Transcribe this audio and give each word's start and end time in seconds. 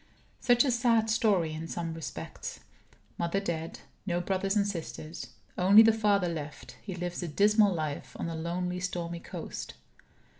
Such 0.39 0.65
a 0.65 0.71
sad 0.71 1.11
story, 1.11 1.53
in 1.53 1.67
some 1.67 1.93
respects. 1.93 2.61
Mother 3.19 3.39
dead; 3.39 3.81
no 4.07 4.19
brothers 4.19 4.57
or 4.57 4.65
sisters. 4.65 5.27
Only 5.59 5.83
the 5.83 5.93
father 5.93 6.27
left; 6.27 6.75
he 6.81 6.95
lives 6.95 7.21
a 7.21 7.27
dismal 7.27 7.71
life 7.71 8.15
on 8.19 8.27
a 8.27 8.33
lonely 8.35 8.79
stormy 8.79 9.19
coast. 9.19 9.75